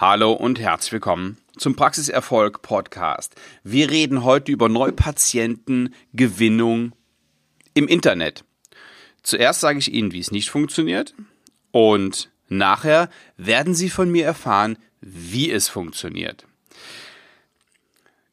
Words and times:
Hallo 0.00 0.32
und 0.32 0.60
herzlich 0.60 0.92
willkommen 0.92 1.38
zum 1.56 1.74
Praxiserfolg 1.74 2.62
Podcast. 2.62 3.34
Wir 3.64 3.90
reden 3.90 4.22
heute 4.22 4.52
über 4.52 4.68
Neupatientengewinnung 4.68 6.92
im 7.74 7.88
Internet. 7.88 8.44
Zuerst 9.24 9.58
sage 9.58 9.80
ich 9.80 9.92
Ihnen, 9.92 10.12
wie 10.12 10.20
es 10.20 10.30
nicht 10.30 10.50
funktioniert 10.50 11.16
und 11.72 12.30
nachher 12.48 13.10
werden 13.36 13.74
Sie 13.74 13.90
von 13.90 14.08
mir 14.08 14.24
erfahren, 14.24 14.78
wie 15.00 15.50
es 15.50 15.68
funktioniert. 15.68 16.46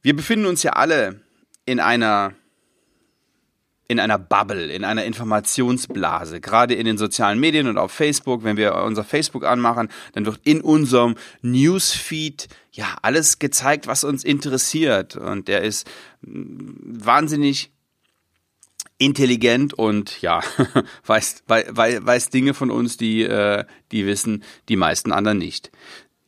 Wir 0.03 0.15
befinden 0.15 0.45
uns 0.45 0.61
ja 0.61 0.73
alle 0.73 1.21
in 1.65 1.79
einer 1.79 2.35
in 3.87 3.99
einer 3.99 4.17
Bubble, 4.17 4.71
in 4.71 4.83
einer 4.83 5.05
Informationsblase, 5.05 6.41
gerade 6.41 6.73
in 6.73 6.85
den 6.85 6.97
sozialen 6.97 7.39
Medien 7.39 7.67
und 7.67 7.77
auf 7.77 7.91
Facebook. 7.91 8.43
Wenn 8.43 8.57
wir 8.57 8.75
unser 8.75 9.03
Facebook 9.03 9.45
anmachen, 9.45 9.89
dann 10.13 10.25
wird 10.25 10.39
in 10.43 10.61
unserem 10.61 11.15
Newsfeed 11.41 12.47
ja 12.71 12.95
alles 13.01 13.39
gezeigt, 13.39 13.87
was 13.87 14.03
uns 14.03 14.23
interessiert. 14.23 15.15
Und 15.15 15.47
der 15.47 15.61
ist 15.61 15.87
mm, 16.21 17.05
wahnsinnig 17.05 17.71
intelligent 18.97 19.73
und 19.73 20.21
ja, 20.21 20.41
weiß, 21.05 21.43
weiß, 21.47 21.67
weiß 22.05 22.29
Dinge 22.29 22.53
von 22.53 22.71
uns, 22.71 22.97
die, 22.97 23.23
äh, 23.23 23.65
die 23.91 24.05
wissen 24.05 24.43
die 24.69 24.77
meisten 24.77 25.11
anderen 25.11 25.37
nicht. 25.37 25.71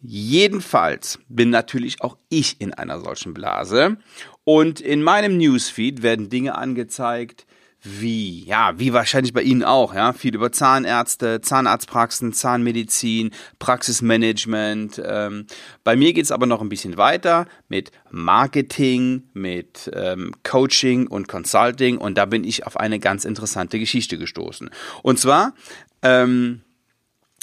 Jedenfalls 0.01 1.19
bin 1.27 1.49
natürlich 1.49 2.01
auch 2.01 2.17
ich 2.29 2.61
in 2.61 2.73
einer 2.73 2.99
solchen 2.99 3.33
Blase 3.33 3.97
und 4.43 4.79
in 4.79 5.01
meinem 5.01 5.37
Newsfeed 5.37 6.03
werden 6.03 6.29
Dinge 6.29 6.55
angezeigt, 6.55 7.46
wie, 7.87 8.43
ja, 8.43 8.77
wie 8.77 8.93
wahrscheinlich 8.93 9.33
bei 9.33 9.41
Ihnen 9.41 9.63
auch, 9.63 9.93
ja, 9.93 10.13
viel 10.13 10.35
über 10.35 10.51
Zahnärzte, 10.51 11.41
Zahnarztpraxen, 11.41 12.33
Zahnmedizin, 12.33 13.31
Praxismanagement. 13.59 15.01
Ähm, 15.03 15.47
bei 15.83 15.95
mir 15.95 16.13
geht's 16.13 16.31
aber 16.31 16.45
noch 16.45 16.61
ein 16.61 16.69
bisschen 16.69 16.97
weiter 16.97 17.47
mit 17.69 17.91
Marketing, 18.11 19.23
mit 19.33 19.89
ähm, 19.93 20.33
Coaching 20.43 21.07
und 21.07 21.27
Consulting 21.27 21.97
und 21.97 22.17
da 22.17 22.25
bin 22.25 22.43
ich 22.43 22.65
auf 22.65 22.77
eine 22.77 22.99
ganz 22.99 23.25
interessante 23.25 23.79
Geschichte 23.79 24.17
gestoßen. 24.17 24.69
Und 25.03 25.19
zwar 25.19 25.53
ähm, 26.01 26.61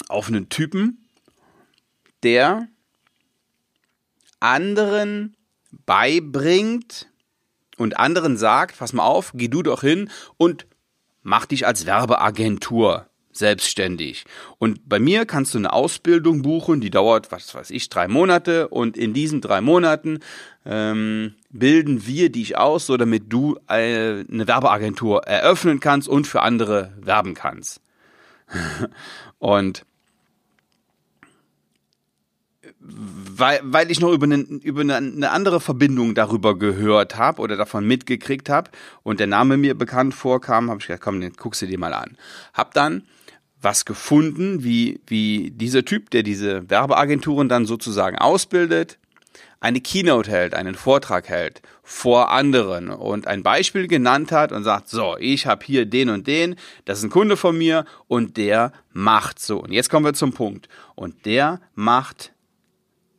auf 0.07 0.27
einen 0.27 0.49
Typen, 0.49 1.05
der 2.23 2.67
anderen 4.39 5.35
beibringt, 5.85 7.07
und 7.77 7.97
anderen 7.97 8.37
sagt, 8.37 8.79
pass 8.79 8.93
mal 8.93 9.05
auf, 9.05 9.31
geh 9.33 9.47
du 9.47 9.63
doch 9.63 9.81
hin 9.81 10.09
und 10.37 10.65
mach 11.23 11.45
dich 11.45 11.65
als 11.67 11.85
Werbeagentur 11.85 13.07
selbstständig. 13.37 14.25
Und 14.59 14.87
bei 14.87 14.99
mir 14.99 15.25
kannst 15.25 15.53
du 15.53 15.57
eine 15.57 15.73
Ausbildung 15.73 16.41
buchen, 16.41 16.79
die 16.81 16.89
dauert, 16.89 17.31
was 17.31 17.53
weiß 17.53 17.69
ich, 17.71 17.89
drei 17.89 18.07
Monate. 18.07 18.69
Und 18.69 18.97
in 18.97 19.13
diesen 19.13 19.41
drei 19.41 19.61
Monaten 19.61 20.19
ähm, 20.65 21.35
bilden 21.49 22.07
wir 22.07 22.31
dich 22.31 22.57
aus, 22.57 22.85
so 22.85 22.97
damit 22.97 23.25
du 23.27 23.57
äh, 23.67 24.23
eine 24.31 24.47
Werbeagentur 24.47 25.23
eröffnen 25.23 25.79
kannst 25.79 26.07
und 26.07 26.27
für 26.27 26.41
andere 26.41 26.93
werben 27.01 27.33
kannst. 27.33 27.81
und 29.39 29.85
weil, 32.87 33.59
weil 33.63 33.89
ich 33.89 33.99
noch 33.99 34.11
über, 34.11 34.25
eine, 34.25 34.37
über 34.37 34.81
eine 34.81 35.31
andere 35.31 35.59
Verbindung 35.59 36.13
darüber 36.13 36.57
gehört 36.57 37.17
habe 37.17 37.41
oder 37.41 37.57
davon 37.57 37.85
mitgekriegt 37.87 38.49
habe 38.49 38.69
und 39.03 39.19
der 39.19 39.27
Name 39.27 39.57
mir 39.57 39.75
bekannt 39.75 40.13
vorkam, 40.13 40.69
habe 40.69 40.79
ich 40.79 40.87
gedacht, 40.87 41.01
komm, 41.01 41.21
den 41.21 41.33
guckst 41.33 41.61
du 41.61 41.67
dir 41.67 41.79
mal 41.79 41.93
an. 41.93 42.17
Hab 42.53 42.73
dann 42.73 43.03
was 43.61 43.85
gefunden, 43.85 44.63
wie, 44.63 44.99
wie 45.07 45.51
dieser 45.51 45.83
Typ, 45.83 46.11
der 46.11 46.23
diese 46.23 46.69
Werbeagenturen 46.69 47.49
dann 47.49 47.65
sozusagen 47.65 48.17
ausbildet, 48.17 48.99
eine 49.59 49.81
Keynote 49.81 50.29
hält, 50.29 50.53
einen 50.53 50.75
Vortrag 50.75 51.27
hält 51.27 51.63
vor 51.81 52.31
anderen 52.31 52.89
und 52.89 53.25
ein 53.25 53.41
Beispiel 53.41 53.87
genannt 53.87 54.31
hat 54.31 54.51
und 54.51 54.63
sagt, 54.63 54.89
so, 54.89 55.17
ich 55.19 55.47
habe 55.47 55.65
hier 55.65 55.87
den 55.87 56.09
und 56.09 56.27
den, 56.27 56.55
das 56.85 56.99
ist 56.99 57.05
ein 57.05 57.09
Kunde 57.09 57.35
von 57.35 57.57
mir 57.57 57.85
und 58.07 58.37
der 58.37 58.71
macht 58.93 59.39
so. 59.39 59.59
Und 59.59 59.71
jetzt 59.71 59.89
kommen 59.89 60.05
wir 60.05 60.13
zum 60.13 60.33
Punkt. 60.33 60.69
Und 60.93 61.25
der 61.25 61.61
macht 61.73 62.34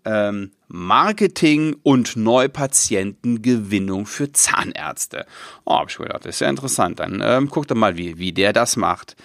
ähm, 0.06 0.52
Marketing 0.68 1.76
und 1.82 2.16
Neupatientengewinnung 2.16 4.06
für 4.06 4.32
Zahnärzte. 4.32 5.26
Oh, 5.64 5.74
hab 5.80 5.90
ich 5.90 5.98
gedacht, 5.98 6.24
das 6.24 6.36
ist 6.36 6.40
ja 6.40 6.48
interessant. 6.48 7.00
Dann 7.00 7.20
ähm, 7.22 7.48
guckt 7.48 7.70
doch 7.70 7.76
mal, 7.76 7.96
wie, 7.96 8.16
wie 8.18 8.32
der 8.32 8.52
das 8.52 8.76
macht. 8.76 9.16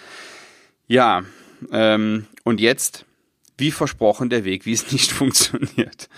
Ja, 0.88 1.22
ähm, 1.70 2.26
und 2.44 2.60
jetzt, 2.60 3.06
wie 3.56 3.70
versprochen, 3.70 4.28
der 4.28 4.44
Weg, 4.44 4.66
wie 4.66 4.72
es 4.72 4.92
nicht 4.92 5.12
funktioniert. 5.12 6.08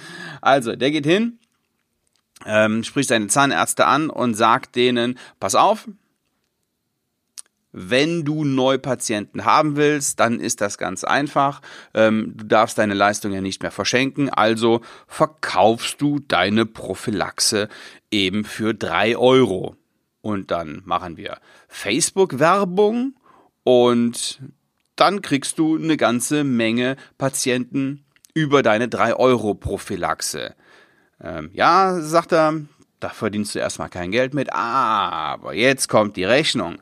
Also, 0.40 0.74
der 0.74 0.90
geht 0.90 1.06
hin, 1.06 1.38
ähm, 2.46 2.82
spricht 2.84 3.10
seine 3.10 3.28
Zahnärzte 3.28 3.86
an 3.86 4.10
und 4.10 4.34
sagt 4.34 4.76
denen, 4.76 5.18
pass 5.40 5.54
auf, 5.54 5.86
wenn 7.76 8.24
du 8.24 8.44
Neupatienten 8.44 9.44
haben 9.44 9.74
willst, 9.76 10.20
dann 10.20 10.38
ist 10.38 10.60
das 10.60 10.78
ganz 10.78 11.02
einfach. 11.02 11.60
Ähm, 11.92 12.32
du 12.36 12.46
darfst 12.46 12.78
deine 12.78 12.94
Leistung 12.94 13.32
ja 13.32 13.40
nicht 13.40 13.62
mehr 13.62 13.72
verschenken, 13.72 14.30
also 14.30 14.80
verkaufst 15.08 16.00
du 16.00 16.20
deine 16.20 16.66
Prophylaxe 16.66 17.68
eben 18.12 18.44
für 18.44 18.74
drei 18.74 19.16
Euro. 19.16 19.76
Und 20.22 20.52
dann 20.52 20.82
machen 20.84 21.16
wir 21.16 21.38
Facebook-Werbung 21.68 23.14
und 23.64 24.40
dann 24.94 25.20
kriegst 25.20 25.58
du 25.58 25.76
eine 25.76 25.96
ganze 25.96 26.44
Menge 26.44 26.96
Patienten 27.18 28.04
über 28.34 28.62
deine 28.62 28.88
3 28.88 29.16
Euro 29.16 29.54
Prophylaxe. 29.54 30.54
Ähm, 31.20 31.50
ja, 31.52 32.00
sagt 32.00 32.32
er, 32.32 32.60
da 33.00 33.08
verdienst 33.08 33.54
du 33.54 33.58
erstmal 33.58 33.88
kein 33.88 34.12
Geld 34.12 34.32
mit, 34.32 34.52
aber 34.52 35.54
jetzt 35.54 35.88
kommt 35.88 36.16
die 36.16 36.24
Rechnung. 36.24 36.78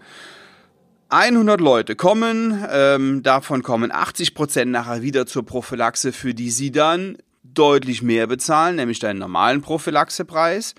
100 1.12 1.60
Leute 1.60 1.94
kommen, 1.94 2.64
ähm, 2.70 3.22
davon 3.22 3.62
kommen 3.62 3.92
80 3.92 4.34
Prozent 4.34 4.70
nachher 4.70 5.02
wieder 5.02 5.26
zur 5.26 5.44
Prophylaxe, 5.44 6.10
für 6.10 6.32
die 6.32 6.50
sie 6.50 6.72
dann 6.72 7.18
deutlich 7.44 8.00
mehr 8.00 8.26
bezahlen, 8.26 8.76
nämlich 8.76 8.98
deinen 8.98 9.18
normalen 9.18 9.60
Prophylaxepreis. 9.60 10.74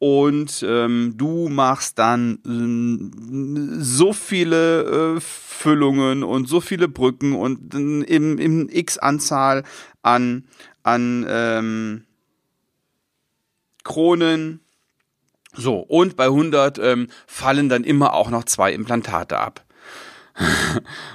Und 0.00 0.64
ähm, 0.66 1.14
du 1.16 1.48
machst 1.48 2.00
dann 2.00 2.40
äh, 2.44 3.80
so 3.80 4.12
viele 4.12 5.16
äh, 5.16 5.20
Füllungen 5.20 6.24
und 6.24 6.48
so 6.48 6.60
viele 6.60 6.88
Brücken 6.88 7.36
und 7.36 7.72
äh, 7.72 7.78
im, 7.78 8.38
im 8.38 8.68
X-Anzahl 8.68 9.62
an, 10.02 10.42
an 10.82 11.24
ähm, 11.28 12.04
Kronen. 13.84 14.58
So, 15.54 15.78
und 15.78 16.16
bei 16.16 16.24
100 16.24 16.78
ähm, 16.78 17.06
fallen 17.28 17.68
dann 17.68 17.84
immer 17.84 18.14
auch 18.14 18.30
noch 18.30 18.42
zwei 18.42 18.72
Implantate 18.72 19.38
ab. 19.38 19.64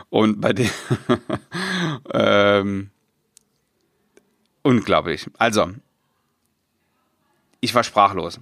Und 0.10 0.42
bei 0.42 0.54
dem 0.54 0.70
ähm, 2.14 2.92
unglaublich. 4.62 5.30
Also, 5.38 5.72
ich 7.62 7.74
war 7.74 7.84
sprachlos. 7.84 8.40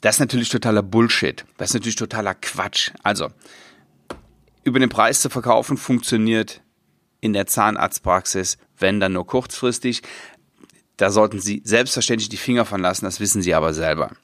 Das 0.00 0.16
ist 0.16 0.20
natürlich 0.20 0.48
totaler 0.48 0.82
Bullshit. 0.82 1.44
Das 1.56 1.70
ist 1.70 1.74
natürlich 1.74 1.96
totaler 1.96 2.34
Quatsch. 2.34 2.90
Also, 3.02 3.30
über 4.64 4.80
den 4.80 4.88
Preis 4.88 5.20
zu 5.20 5.30
verkaufen 5.30 5.76
funktioniert 5.76 6.60
in 7.20 7.32
der 7.32 7.46
Zahnarztpraxis, 7.46 8.58
wenn 8.78 9.00
dann 9.00 9.12
nur 9.12 9.26
kurzfristig. 9.26 10.02
Da 10.96 11.10
sollten 11.10 11.40
Sie 11.40 11.62
selbstverständlich 11.64 12.28
die 12.28 12.36
Finger 12.36 12.64
von 12.64 12.80
lassen, 12.80 13.04
das 13.04 13.20
wissen 13.20 13.42
Sie 13.42 13.54
aber 13.54 13.74
selber. 13.74 14.16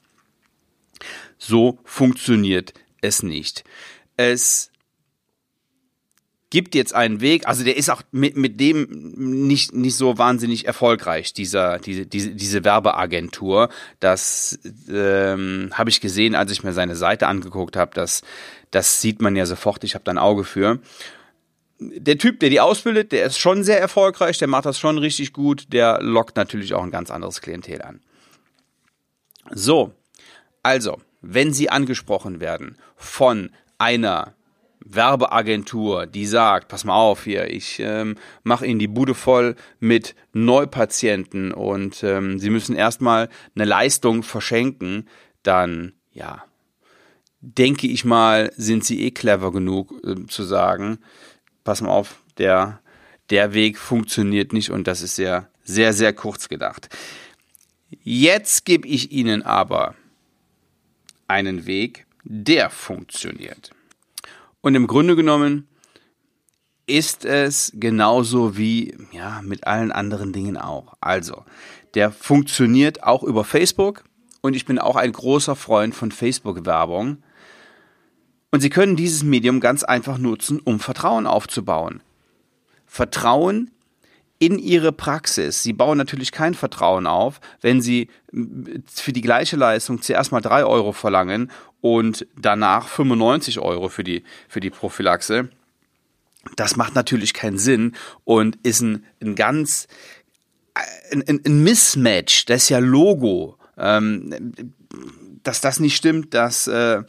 So 1.37 1.79
funktioniert 1.83 2.73
es 3.01 3.23
nicht. 3.23 3.63
Es 4.17 4.71
gibt 6.53 6.75
jetzt 6.75 6.93
einen 6.93 7.19
Weg, 7.19 7.47
also 7.47 7.63
der 7.63 7.77
ist 7.77 7.89
auch 7.89 8.03
mit, 8.11 8.37
mit 8.37 8.59
dem 8.59 8.85
nicht, 9.17 9.73
nicht 9.73 9.95
so 9.95 10.19
wahnsinnig 10.19 10.67
erfolgreich, 10.67 11.33
dieser, 11.33 11.79
diese, 11.79 12.05
diese, 12.05 12.35
diese 12.35 12.63
Werbeagentur. 12.63 13.69
Das 13.99 14.59
ähm, 14.87 15.71
habe 15.73 15.89
ich 15.89 15.99
gesehen, 15.99 16.35
als 16.35 16.51
ich 16.51 16.63
mir 16.63 16.71
seine 16.71 16.95
Seite 16.95 17.25
angeguckt 17.25 17.75
habe. 17.75 17.89
Das, 17.95 18.21
das 18.69 19.01
sieht 19.01 19.19
man 19.19 19.35
ja 19.35 19.47
sofort, 19.47 19.83
ich 19.83 19.95
habe 19.95 20.03
da 20.03 20.11
ein 20.11 20.19
Auge 20.19 20.43
für. 20.43 20.77
Der 21.79 22.19
Typ, 22.19 22.39
der 22.39 22.51
die 22.51 22.59
ausbildet, 22.59 23.13
der 23.13 23.25
ist 23.25 23.39
schon 23.39 23.63
sehr 23.63 23.79
erfolgreich, 23.79 24.37
der 24.37 24.47
macht 24.47 24.67
das 24.67 24.77
schon 24.77 24.99
richtig 24.99 25.33
gut, 25.33 25.73
der 25.73 26.03
lockt 26.03 26.35
natürlich 26.35 26.75
auch 26.75 26.83
ein 26.83 26.91
ganz 26.91 27.09
anderes 27.09 27.41
Klientel 27.41 27.81
an. 27.81 27.99
So, 29.49 29.91
also, 30.61 31.01
wenn 31.21 31.51
Sie 31.51 31.71
angesprochen 31.71 32.39
werden 32.39 32.77
von 32.95 33.49
einer 33.79 34.35
Werbeagentur, 34.85 36.05
die 36.05 36.25
sagt, 36.25 36.67
pass 36.67 36.83
mal 36.83 36.95
auf 36.95 37.23
hier, 37.23 37.49
ich 37.49 37.79
ähm, 37.79 38.15
mache 38.43 38.65
Ihnen 38.65 38.79
die 38.79 38.87
Bude 38.87 39.15
voll 39.15 39.55
mit 39.79 40.15
Neupatienten 40.33 41.51
und 41.53 42.03
ähm, 42.03 42.39
Sie 42.39 42.49
müssen 42.49 42.75
erstmal 42.75 43.29
eine 43.55 43.65
Leistung 43.65 44.23
verschenken, 44.23 45.07
dann 45.41 45.93
ja, 46.11 46.43
denke 47.39 47.87
ich 47.87 48.05
mal, 48.05 48.51
sind 48.55 48.83
Sie 48.83 49.03
eh 49.03 49.11
clever 49.11 49.51
genug 49.51 49.93
äh, 50.05 50.25
zu 50.27 50.43
sagen, 50.43 50.99
pass 51.63 51.81
mal 51.81 51.91
auf, 51.91 52.19
der 52.37 52.81
der 53.29 53.53
Weg 53.53 53.77
funktioniert 53.77 54.53
nicht 54.53 54.69
und 54.69 54.87
das 54.87 55.01
ist 55.01 55.15
sehr, 55.15 55.49
sehr, 55.63 55.93
sehr 55.93 56.13
kurz 56.13 56.49
gedacht. 56.49 56.89
Jetzt 58.03 58.65
gebe 58.65 58.87
ich 58.87 59.11
Ihnen 59.11 59.43
aber 59.43 59.95
einen 61.27 61.65
Weg, 61.65 62.05
der 62.23 62.69
funktioniert. 62.69 63.71
Und 64.63 64.75
im 64.75 64.87
Grunde 64.87 65.17
genommen 65.17 65.67
ist 66.87 67.25
es 67.25 67.73
genauso 67.75 68.57
wie 68.57 68.97
ja, 69.11 69.41
mit 69.43 69.67
allen 69.67 69.91
anderen 69.91 70.31
Dingen 70.31 70.57
auch. 70.57 70.93
Also, 71.01 71.43
der 71.95 72.11
funktioniert 72.11 73.03
auch 73.03 73.23
über 73.23 73.43
Facebook 73.43 74.05
und 74.41 74.55
ich 74.55 74.65
bin 74.65 74.79
auch 74.79 74.95
ein 74.95 75.11
großer 75.11 75.57
Freund 75.57 75.93
von 75.93 76.13
Facebook-Werbung. 76.13 77.17
Und 78.51 78.61
Sie 78.61 78.69
können 78.69 78.95
dieses 78.95 79.23
Medium 79.23 79.59
ganz 79.59 79.83
einfach 79.83 80.17
nutzen, 80.17 80.61
um 80.63 80.79
Vertrauen 80.79 81.27
aufzubauen. 81.27 82.01
Vertrauen 82.85 83.69
in 84.39 84.59
Ihre 84.59 84.93
Praxis. 84.93 85.61
Sie 85.61 85.73
bauen 85.73 85.97
natürlich 85.97 86.31
kein 86.31 86.53
Vertrauen 86.53 87.05
auf, 87.05 87.41
wenn 87.59 87.81
Sie 87.81 88.09
für 88.85 89.11
die 89.11 89.21
gleiche 89.21 89.57
Leistung 89.57 90.01
zuerst 90.01 90.31
mal 90.31 90.41
drei 90.41 90.63
Euro 90.63 90.93
verlangen 90.93 91.51
und 91.83 92.25
danach 92.35 92.87
95 92.87 93.59
Euro 93.59 93.89
für 93.89 94.03
die, 94.03 94.23
für 94.47 94.61
die 94.61 94.71
Prophylaxe 94.71 95.49
das 96.55 96.75
macht 96.75 96.95
natürlich 96.95 97.33
keinen 97.33 97.57
Sinn 97.57 97.95
und 98.25 98.57
ist 98.63 98.81
ein, 98.81 99.05
ein 99.21 99.35
ganz 99.35 99.87
ein, 101.09 101.41
ein 101.45 101.63
Mismatch, 101.63 102.45
das 102.45 102.63
ist 102.63 102.69
ja 102.69 102.79
Logo. 102.79 103.57
Ähm, 103.77 104.53
dass 105.43 105.61
das 105.61 105.79
nicht 105.79 105.95
stimmt, 105.95 106.33
das, 106.33 106.67
äh, 106.67 107.03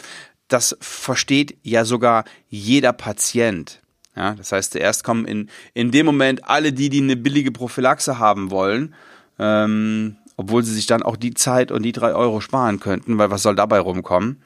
das 0.48 0.76
versteht 0.80 1.56
ja 1.62 1.84
sogar 1.84 2.24
jeder 2.48 2.92
Patient. 2.92 3.80
Ja, 4.16 4.34
das 4.34 4.52
heißt, 4.52 4.72
zuerst 4.72 5.04
kommen 5.04 5.24
in, 5.24 5.50
in 5.72 5.90
dem 5.90 6.06
Moment 6.06 6.48
alle 6.48 6.72
die, 6.72 6.88
die 6.88 7.02
eine 7.02 7.16
billige 7.16 7.52
Prophylaxe 7.52 8.18
haben 8.18 8.50
wollen, 8.50 8.94
ähm, 9.38 10.16
obwohl 10.36 10.62
sie 10.62 10.74
sich 10.74 10.86
dann 10.86 11.02
auch 11.02 11.16
die 11.16 11.34
Zeit 11.34 11.70
und 11.70 11.82
die 11.82 11.92
drei 11.92 12.14
Euro 12.14 12.40
sparen 12.40 12.80
könnten, 12.80 13.18
weil 13.18 13.30
was 13.30 13.42
soll 13.42 13.56
dabei 13.56 13.78
rumkommen? 13.78 14.42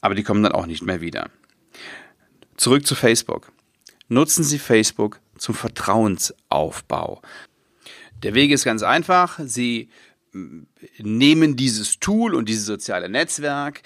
Aber 0.00 0.14
die 0.14 0.22
kommen 0.22 0.42
dann 0.42 0.52
auch 0.52 0.66
nicht 0.66 0.82
mehr 0.82 1.00
wieder. 1.00 1.30
Zurück 2.56 2.86
zu 2.86 2.94
Facebook. 2.94 3.52
Nutzen 4.08 4.44
Sie 4.44 4.58
Facebook 4.58 5.20
zum 5.36 5.54
Vertrauensaufbau. 5.54 7.22
Der 8.22 8.34
Weg 8.34 8.50
ist 8.50 8.64
ganz 8.64 8.82
einfach. 8.82 9.38
Sie 9.42 9.90
mm, 10.32 10.62
nehmen 10.98 11.56
dieses 11.56 12.00
Tool 12.00 12.34
und 12.34 12.48
dieses 12.48 12.66
soziale 12.66 13.08
Netzwerk, 13.08 13.82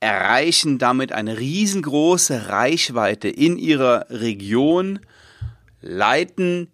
erreichen 0.00 0.78
damit 0.78 1.12
eine 1.12 1.38
riesengroße 1.38 2.48
Reichweite 2.48 3.28
in 3.28 3.56
ihrer 3.56 4.06
Region, 4.10 4.98
leiten 5.80 6.68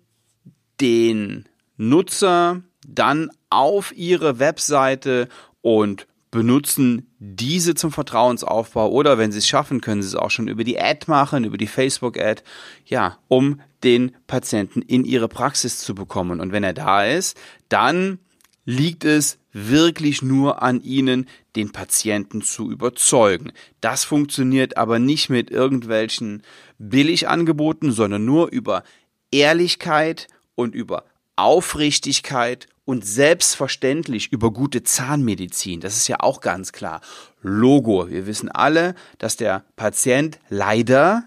den 0.81 1.45
Nutzer 1.77 2.63
dann 2.87 3.31
auf 3.51 3.95
ihre 3.95 4.39
Webseite 4.39 5.29
und 5.61 6.07
benutzen 6.31 7.11
diese 7.19 7.75
zum 7.75 7.91
Vertrauensaufbau 7.91 8.91
oder 8.91 9.19
wenn 9.19 9.33
sie 9.33 9.39
es 9.39 9.49
schaffen, 9.49 9.81
können 9.81 10.03
sie 10.03 10.09
es 10.09 10.15
auch 10.15 10.31
schon 10.31 10.49
über 10.49 10.65
die 10.65 10.81
Ad 10.81 11.07
machen, 11.07 11.45
über 11.45 11.57
die 11.57 11.67
Facebook-Ad, 11.67 12.43
ja, 12.85 13.19
um 13.29 13.61
den 13.83 14.15
Patienten 14.27 14.83
in 14.83 15.05
ihre 15.05 15.29
Praxis 15.29 15.79
zu 15.79 15.95
bekommen. 15.95 16.41
Und 16.41 16.53
wenn 16.53 16.65
er 16.65 16.75
da 16.75 17.05
ist, 17.05 17.39
dann 17.69 18.19
liegt 18.65 19.05
es 19.05 19.39
wirklich 19.53 20.21
nur 20.21 20.63
an 20.63 20.83
Ihnen, 20.83 21.27
den 21.57 21.73
Patienten 21.73 22.43
zu 22.43 22.71
überzeugen. 22.71 23.53
Das 23.81 24.05
funktioniert 24.05 24.77
aber 24.77 24.99
nicht 24.99 25.31
mit 25.31 25.51
irgendwelchen 25.51 26.43
Billigangeboten, 26.79 27.91
sondern 27.93 28.25
nur 28.25 28.53
über 28.53 28.85
Ehrlichkeit 29.31 30.29
und 30.55 30.75
über 30.75 31.05
Aufrichtigkeit 31.37 32.69
und 32.89 33.05
selbstverständlich 33.05 34.33
über 34.33 34.51
gute 34.51 34.83
Zahnmedizin. 34.83 35.81
Das 35.81 35.99
ist 35.99 36.09
ja 36.09 36.21
auch 36.21 36.41
ganz 36.41 36.73
klar. 36.73 37.03
Logo. 37.43 38.09
Wir 38.09 38.27
wissen 38.27 38.49
alle, 38.49 38.95
dass 39.19 39.37
der 39.37 39.63
Patient 39.77 40.39
leider 40.49 41.25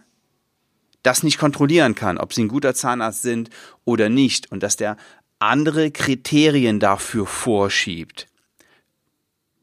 das 1.03 1.21
nicht 1.21 1.37
kontrollieren 1.37 1.93
kann, 1.93 2.17
ob 2.17 2.33
sie 2.33 2.45
ein 2.45 2.47
guter 2.47 2.73
Zahnarzt 2.73 3.21
sind 3.21 3.51
oder 3.85 4.09
nicht 4.09 4.51
und 4.51 4.63
dass 4.63 4.75
der 4.75 4.97
andere 5.37 5.91
Kriterien 5.91 6.79
dafür 6.79 7.27
vorschiebt. 7.27 8.25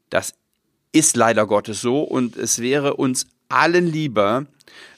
Das 0.09 0.35
ist 0.93 1.17
leider 1.17 1.47
Gottes 1.47 1.81
so 1.81 2.03
und 2.03 2.37
es 2.37 2.59
wäre 2.59 2.93
uns 2.93 3.27
allen 3.49 3.87
lieber, 3.87 4.45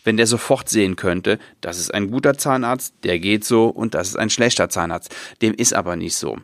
wenn 0.03 0.17
der 0.17 0.27
sofort 0.27 0.69
sehen 0.69 0.97
könnte, 0.97 1.39
das 1.61 1.79
ist 1.79 1.91
ein 1.91 2.11
guter 2.11 2.37
Zahnarzt, 2.37 2.93
der 3.01 3.17
geht 3.17 3.43
so 3.43 3.69
und 3.69 3.95
das 3.95 4.09
ist 4.09 4.17
ein 4.17 4.29
schlechter 4.29 4.69
Zahnarzt. 4.69 5.15
Dem 5.41 5.55
ist 5.55 5.73
aber 5.73 5.95
nicht 5.95 6.15
so. 6.15 6.37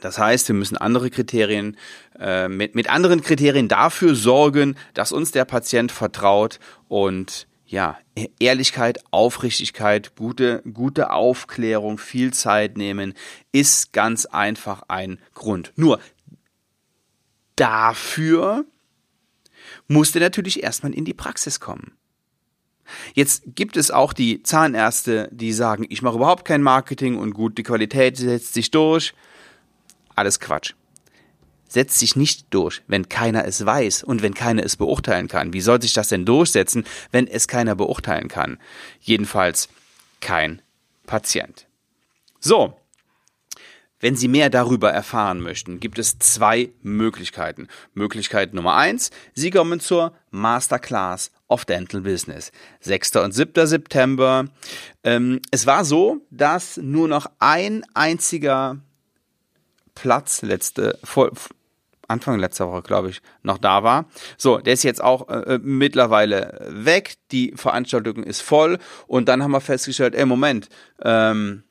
Das 0.00 0.18
heißt, 0.18 0.48
wir 0.48 0.54
müssen 0.54 0.76
andere 0.76 1.10
Kriterien, 1.10 1.76
äh, 2.18 2.48
mit, 2.48 2.74
mit 2.74 2.88
anderen 2.90 3.22
Kriterien 3.22 3.68
dafür 3.68 4.14
sorgen, 4.14 4.76
dass 4.94 5.12
uns 5.12 5.32
der 5.32 5.44
Patient 5.44 5.92
vertraut 5.92 6.58
und 6.88 7.46
ja, 7.66 7.98
Ehrlichkeit, 8.38 9.00
Aufrichtigkeit, 9.10 10.14
gute, 10.14 10.62
gute 10.72 11.10
Aufklärung, 11.10 11.98
viel 11.98 12.32
Zeit 12.32 12.76
nehmen, 12.76 13.14
ist 13.50 13.92
ganz 13.92 14.24
einfach 14.24 14.82
ein 14.88 15.18
Grund. 15.34 15.72
Nur 15.74 16.00
dafür 17.56 18.64
musste 19.88 20.20
natürlich 20.20 20.62
erstmal 20.62 20.94
in 20.94 21.04
die 21.04 21.14
Praxis 21.14 21.58
kommen. 21.58 21.96
Jetzt 23.14 23.42
gibt 23.46 23.76
es 23.76 23.90
auch 23.90 24.12
die 24.12 24.44
Zahnärzte, 24.44 25.28
die 25.32 25.52
sagen, 25.52 25.86
ich 25.88 26.02
mache 26.02 26.16
überhaupt 26.16 26.44
kein 26.44 26.62
Marketing 26.62 27.16
und 27.16 27.32
gut, 27.32 27.58
die 27.58 27.64
Qualität 27.64 28.16
setzt 28.16 28.54
sich 28.54 28.70
durch. 28.70 29.12
Alles 30.16 30.40
Quatsch. 30.40 30.74
Setzt 31.68 31.98
sich 31.98 32.16
nicht 32.16 32.46
durch, 32.50 32.82
wenn 32.86 33.08
keiner 33.08 33.44
es 33.44 33.64
weiß 33.64 34.02
und 34.02 34.22
wenn 34.22 34.34
keiner 34.34 34.64
es 34.64 34.76
beurteilen 34.76 35.28
kann. 35.28 35.52
Wie 35.52 35.60
soll 35.60 35.82
sich 35.82 35.92
das 35.92 36.08
denn 36.08 36.24
durchsetzen, 36.24 36.84
wenn 37.12 37.26
es 37.26 37.48
keiner 37.48 37.74
beurteilen 37.74 38.28
kann? 38.28 38.58
Jedenfalls 39.00 39.68
kein 40.20 40.62
Patient. 41.06 41.66
So, 42.40 42.76
wenn 43.98 44.14
Sie 44.14 44.28
mehr 44.28 44.50
darüber 44.50 44.92
erfahren 44.92 45.40
möchten, 45.40 45.80
gibt 45.80 45.98
es 45.98 46.18
zwei 46.18 46.70
Möglichkeiten. 46.82 47.66
Möglichkeit 47.94 48.52
Nummer 48.52 48.76
eins, 48.76 49.10
Sie 49.34 49.50
kommen 49.50 49.80
zur 49.80 50.12
Masterclass 50.30 51.30
of 51.48 51.64
Dental 51.64 52.02
Business. 52.02 52.52
6. 52.80 53.16
und 53.16 53.32
7. 53.32 53.66
September. 53.66 54.44
Ähm, 55.02 55.40
es 55.50 55.66
war 55.66 55.84
so, 55.84 56.18
dass 56.30 56.76
nur 56.76 57.08
noch 57.08 57.26
ein 57.38 57.84
einziger 57.94 58.82
Platz 59.96 60.42
letzte, 60.42 60.96
vor, 61.02 61.32
Anfang 62.06 62.38
letzter 62.38 62.70
Woche, 62.70 62.82
glaube 62.82 63.10
ich, 63.10 63.20
noch 63.42 63.58
da 63.58 63.82
war. 63.82 64.06
So, 64.36 64.58
der 64.58 64.74
ist 64.74 64.84
jetzt 64.84 65.02
auch 65.02 65.28
äh, 65.28 65.54
äh, 65.54 65.58
mittlerweile 65.60 66.64
weg. 66.68 67.14
Die 67.32 67.52
Veranstaltung 67.56 68.22
ist 68.22 68.42
voll. 68.42 68.78
Und 69.08 69.28
dann 69.28 69.42
haben 69.42 69.50
wir 69.50 69.60
festgestellt, 69.60 70.14
ey, 70.14 70.24
Moment, 70.24 70.68
ähm, 71.02 71.64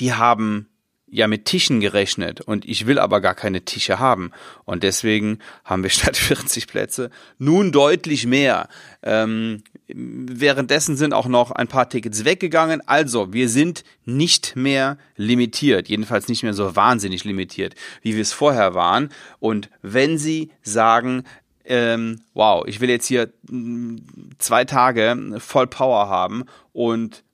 die 0.00 0.14
haben 0.14 0.68
ja 1.06 1.28
mit 1.28 1.44
Tischen 1.44 1.80
gerechnet 1.80 2.40
und 2.40 2.64
ich 2.64 2.86
will 2.86 2.98
aber 2.98 3.20
gar 3.20 3.34
keine 3.34 3.64
Tische 3.64 3.98
haben. 4.00 4.32
Und 4.64 4.82
deswegen 4.82 5.38
haben 5.64 5.82
wir 5.82 5.90
statt 5.90 6.16
40 6.16 6.66
Plätze 6.66 7.10
nun 7.38 7.72
deutlich 7.72 8.26
mehr. 8.26 8.68
Ähm, 9.02 9.62
währenddessen 9.88 10.96
sind 10.96 11.12
auch 11.12 11.26
noch 11.26 11.50
ein 11.50 11.68
paar 11.68 11.88
Tickets 11.88 12.24
weggegangen. 12.24 12.80
Also, 12.86 13.32
wir 13.32 13.48
sind 13.48 13.84
nicht 14.04 14.56
mehr 14.56 14.98
limitiert, 15.16 15.88
jedenfalls 15.88 16.28
nicht 16.28 16.42
mehr 16.42 16.54
so 16.54 16.74
wahnsinnig 16.76 17.24
limitiert, 17.24 17.74
wie 18.02 18.14
wir 18.14 18.22
es 18.22 18.32
vorher 18.32 18.74
waren. 18.74 19.10
Und 19.40 19.70
wenn 19.82 20.18
Sie 20.18 20.50
sagen, 20.62 21.24
ähm, 21.64 22.20
wow, 22.34 22.64
ich 22.66 22.80
will 22.80 22.90
jetzt 22.90 23.06
hier 23.06 23.32
mm, 23.48 23.96
zwei 24.38 24.64
Tage 24.64 25.36
voll 25.38 25.66
Power 25.66 26.08
haben 26.08 26.44
und 26.72 27.24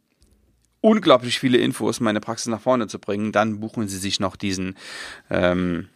unglaublich 0.81 1.39
viele 1.39 1.59
Infos, 1.59 2.01
meine 2.01 2.21
Praxis 2.21 2.47
nach 2.47 2.61
vorne 2.61 2.87
zu 2.87 2.99
bringen, 2.99 3.33
dann 3.33 3.61
buchen 3.61 3.89
Sie 3.89 3.99
sich 3.99 4.21
noch 4.21 4.37
diesen, 4.37 4.77
ähm, 5.31 5.89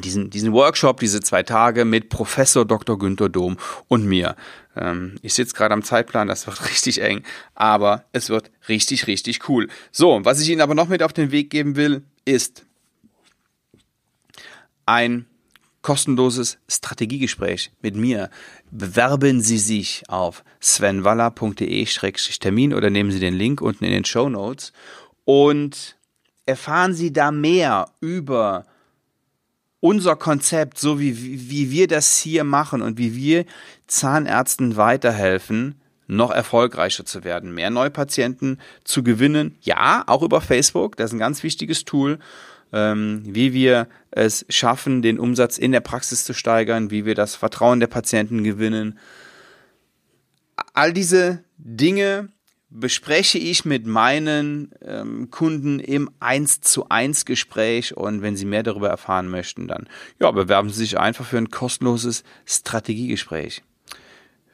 diesen, 0.00 0.30
diesen 0.30 0.52
Workshop, 0.52 1.00
diese 1.00 1.20
zwei 1.20 1.42
Tage 1.42 1.84
mit 1.84 2.08
Professor 2.08 2.64
Dr. 2.64 2.98
Günther 2.98 3.28
Dom 3.28 3.56
und 3.88 4.04
mir. 4.04 4.36
Ähm, 4.76 5.16
ich 5.22 5.34
sitze 5.34 5.54
gerade 5.54 5.74
am 5.74 5.82
Zeitplan, 5.82 6.28
das 6.28 6.46
wird 6.46 6.64
richtig 6.70 7.02
eng, 7.02 7.22
aber 7.54 8.04
es 8.12 8.28
wird 8.28 8.50
richtig, 8.68 9.06
richtig 9.06 9.48
cool. 9.48 9.68
So, 9.92 10.20
was 10.24 10.40
ich 10.40 10.48
Ihnen 10.48 10.60
aber 10.60 10.74
noch 10.74 10.88
mit 10.88 11.02
auf 11.02 11.12
den 11.12 11.30
Weg 11.30 11.50
geben 11.50 11.76
will, 11.76 12.02
ist 12.24 12.64
ein 14.86 15.26
kostenloses 15.82 16.58
Strategiegespräch 16.68 17.70
mit 17.80 17.94
mir. 17.94 18.28
Bewerben 18.72 19.40
Sie 19.40 19.58
sich 19.58 20.02
auf 20.08 20.42
svenwaller.de-termin 20.60 22.74
oder 22.74 22.90
nehmen 22.90 23.12
Sie 23.12 23.20
den 23.20 23.34
Link 23.34 23.60
unten 23.60 23.84
in 23.84 23.92
den 23.92 24.04
Show 24.04 24.28
Notes 24.28 24.72
und 25.24 25.94
erfahren 26.44 26.92
Sie 26.92 27.12
da 27.12 27.30
mehr 27.30 27.88
über 28.00 28.66
unser 29.80 30.16
Konzept, 30.16 30.78
so 30.78 30.98
wie, 30.98 31.50
wie 31.50 31.70
wir 31.70 31.86
das 31.86 32.18
hier 32.18 32.44
machen 32.44 32.82
und 32.82 32.98
wie 32.98 33.14
wir 33.14 33.44
Zahnärzten 33.86 34.76
weiterhelfen, 34.76 35.80
noch 36.06 36.30
erfolgreicher 36.30 37.04
zu 37.04 37.24
werden, 37.24 37.52
mehr 37.54 37.70
Neupatienten 37.70 38.60
zu 38.84 39.02
gewinnen. 39.02 39.56
Ja, 39.60 40.04
auch 40.06 40.22
über 40.22 40.40
Facebook, 40.40 40.96
das 40.96 41.10
ist 41.10 41.14
ein 41.14 41.18
ganz 41.18 41.42
wichtiges 41.42 41.84
Tool, 41.84 42.18
ähm, 42.72 43.22
wie 43.24 43.52
wir 43.52 43.88
es 44.10 44.46
schaffen, 44.48 45.02
den 45.02 45.18
Umsatz 45.18 45.58
in 45.58 45.72
der 45.72 45.80
Praxis 45.80 46.24
zu 46.24 46.32
steigern, 46.32 46.90
wie 46.90 47.04
wir 47.04 47.14
das 47.14 47.34
Vertrauen 47.34 47.80
der 47.80 47.86
Patienten 47.86 48.44
gewinnen. 48.44 48.98
All 50.74 50.92
diese 50.92 51.44
Dinge 51.58 52.28
bespreche 52.68 53.38
ich 53.38 53.64
mit 53.64 53.86
meinen 53.86 54.72
ähm, 54.82 55.30
Kunden 55.30 55.78
im 55.78 56.10
1 56.20 56.60
zu 56.62 56.88
1 56.88 57.24
Gespräch 57.24 57.96
und 57.96 58.22
wenn 58.22 58.36
Sie 58.36 58.44
mehr 58.44 58.62
darüber 58.62 58.88
erfahren 58.88 59.28
möchten, 59.28 59.68
dann 59.68 59.88
ja, 60.20 60.30
bewerben 60.30 60.70
Sie 60.70 60.80
sich 60.80 60.98
einfach 60.98 61.24
für 61.26 61.38
ein 61.38 61.50
kostenloses 61.50 62.24
Strategiegespräch. 62.44 63.62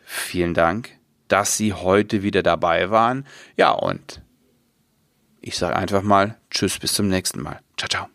Vielen 0.05 0.55
Dank, 0.55 0.91
dass 1.29 1.57
Sie 1.57 1.73
heute 1.73 2.23
wieder 2.23 2.43
dabei 2.43 2.91
waren. 2.91 3.27
Ja, 3.57 3.71
und 3.71 4.21
ich 5.41 5.57
sage 5.57 5.77
einfach 5.77 6.03
mal 6.03 6.37
Tschüss, 6.51 6.79
bis 6.79 6.95
zum 6.95 7.09
nächsten 7.09 7.41
Mal. 7.41 7.61
Ciao, 7.77 7.89
ciao. 7.89 8.12